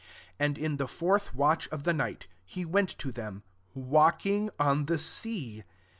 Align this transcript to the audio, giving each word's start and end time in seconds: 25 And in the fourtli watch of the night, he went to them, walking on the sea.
25 0.37 0.37
And 0.47 0.57
in 0.57 0.77
the 0.77 0.87
fourtli 0.87 1.31
watch 1.35 1.67
of 1.67 1.83
the 1.83 1.93
night, 1.93 2.27
he 2.43 2.65
went 2.65 2.89
to 2.97 3.11
them, 3.11 3.43
walking 3.75 4.49
on 4.59 4.87
the 4.87 4.97
sea. 4.97 5.63